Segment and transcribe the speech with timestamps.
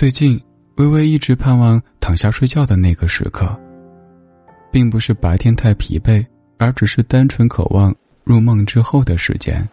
[0.00, 0.40] 最近，
[0.76, 3.54] 微微一直盼望躺下睡觉的那个时刻，
[4.72, 6.24] 并不是白天太疲惫，
[6.56, 7.94] 而只是单纯渴望
[8.24, 9.68] 入梦之后的时间，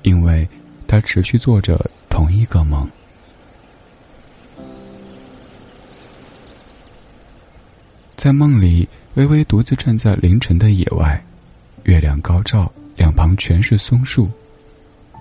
[0.00, 0.48] 因为
[0.86, 1.78] 他持续做着
[2.08, 2.88] 同一个梦。
[8.16, 11.22] 在梦里，微微独自站在凌晨的野外，
[11.82, 14.30] 月亮高照，两旁全是松树，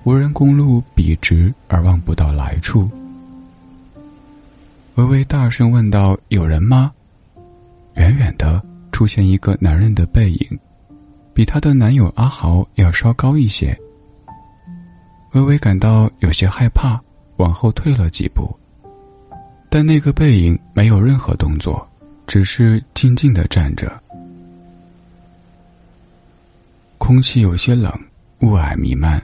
[0.05, 2.89] 无人公路笔直而望不到来处。
[4.95, 6.91] 微微大声问道：“有人吗？”
[7.95, 10.59] 远远的出现一个男人的背影，
[11.33, 13.75] 比她的男友阿豪要稍高一些。
[15.31, 17.01] 微微感到有些害怕，
[17.37, 18.55] 往后退了几步，
[19.67, 21.87] 但那个背影没有任何动作。
[22.25, 24.01] 只是静静的站着，
[26.97, 27.91] 空气有些冷，
[28.39, 29.21] 雾霭弥漫。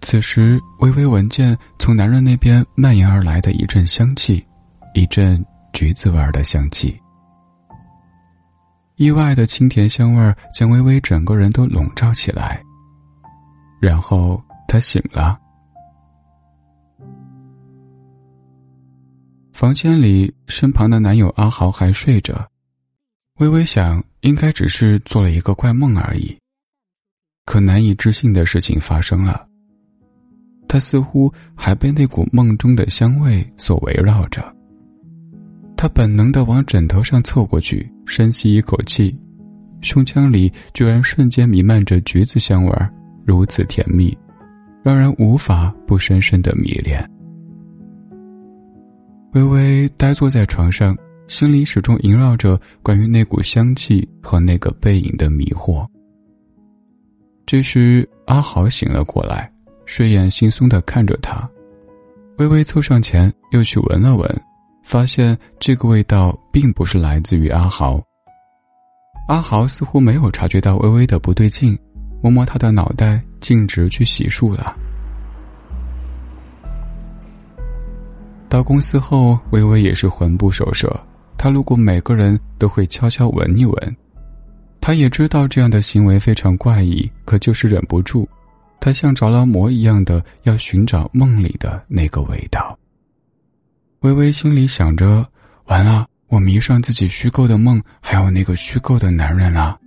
[0.00, 4.44] 此时，微微闻见从男人那边蔓延而来的一阵香气，
[4.94, 7.00] 一阵橘子味儿的香气。
[8.96, 12.62] 意外的清甜香味儿将微微整个人都笼罩起来。
[13.80, 15.40] 然后，她醒了。
[19.52, 22.46] 房间里，身旁的男友阿豪还睡着。
[23.38, 26.36] 微微想，应该只是做了一个怪梦而已。
[27.46, 29.46] 可难以置信的事情发生了。
[30.68, 34.54] 他似乎还被那股梦中的香味所围绕着。
[35.80, 39.18] 他本能的往枕头上凑过去，深吸一口气，
[39.80, 42.92] 胸腔里居然瞬间弥漫着橘子香味儿，
[43.24, 44.14] 如此甜蜜，
[44.82, 47.02] 让人无法不深深的迷恋。
[49.32, 50.94] 微微呆坐在床上，
[51.28, 55.86] 心里始终萦绕着关于那股香气和那个背影的迷惑。
[57.46, 59.50] 这时，阿豪醒了过来，
[59.86, 61.48] 睡眼惺忪的看着他。
[62.36, 64.42] 微微凑上前，又去闻了闻，
[64.82, 68.00] 发现这个味道并不是来自于阿豪。
[69.28, 71.78] 阿豪似乎没有察觉到微微的不对劲，
[72.22, 74.76] 摸摸他的脑袋，径直去洗漱了。
[78.48, 80.98] 到公司后，微微也是魂不守舍。
[81.38, 83.96] 她路过每个人都会悄悄闻一闻。
[84.80, 88.28] 她也知道这样的行为非常怪异，可就是忍不住。
[88.80, 92.76] 他像着了魔一样的要寻找梦里的那个味道。
[94.00, 95.26] 微微心里想着：
[95.66, 99.78] 完了，我迷上自己虚构的梦，还有那个虚构的男人了。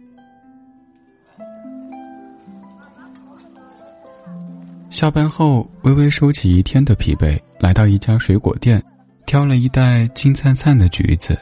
[4.91, 8.83] 下班后，微微收起一天的疲惫，来到一家水果店，
[9.25, 11.35] 挑了一袋金灿灿的橘子。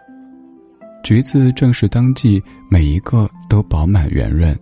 [1.04, 4.58] 橘子正是当季，每一个都饱满圆润。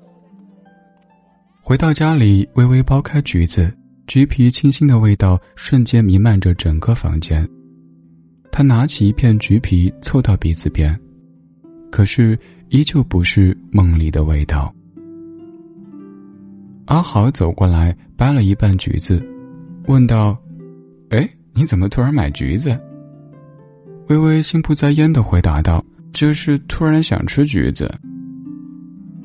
[1.61, 3.71] 回到家里，微微剥开橘子，
[4.07, 7.47] 橘皮清新的味道瞬间弥漫着整个房间。
[8.51, 10.99] 他拿起一片橘皮凑到鼻子边，
[11.91, 12.37] 可是
[12.69, 14.73] 依旧不是梦里的味道。
[16.85, 19.23] 阿豪走过来，掰了一半橘子，
[19.88, 20.38] 问道
[21.09, 22.77] ：“哎，你怎么突然买橘子？”
[24.09, 27.89] 微微心不在焉的回答道：“就是突然想吃橘子。”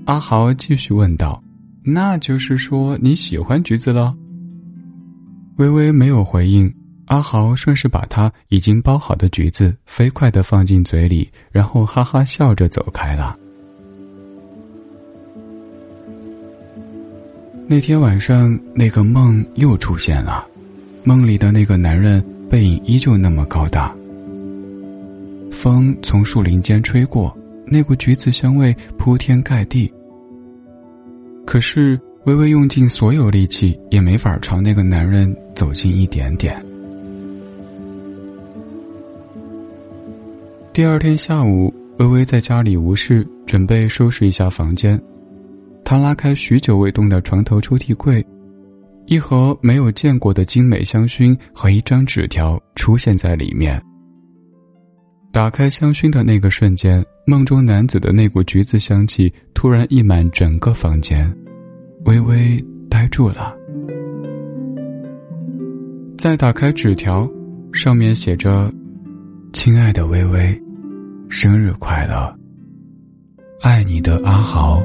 [0.04, 1.42] 阿豪继续问道
[1.82, 4.14] ：“那就是说你喜欢橘子了？”
[5.56, 6.70] 微微没有回应。
[7.06, 13.36] 阿豪顺势把他已经剥好的橘子飞快的放进嘴里，然后哈哈笑着走开了。
[17.66, 20.46] 那天晚上，那个梦又出现了，
[21.02, 23.94] 梦里的那个男人背影依旧那么高大。
[25.50, 27.34] 风从树林间吹过，
[27.66, 29.92] 那股橘子香味铺天盖地。
[31.46, 36.62] 可是，微微用尽所有力气，也没法朝那个男人走近一点点。
[40.74, 45.00] 第二天下午，微微在家里无事，准备收拾一下房间。
[45.84, 48.26] 她拉开许久未动的床头抽屉柜，
[49.06, 53.80] 一盒没有见过的精美香薰和一张纸条出现在里面。
[55.30, 61.32] 打开香薰的那个瞬间，梦中男子的那股橘子香气突然溢满整个房间，
[62.06, 62.60] 微微
[62.90, 63.56] 呆住了。
[66.18, 67.30] 再打开纸条，
[67.72, 68.74] 上面写着
[69.54, 70.60] ：“亲爱的微微，
[71.30, 72.36] 生日快乐！
[73.62, 74.82] 爱你的阿豪。”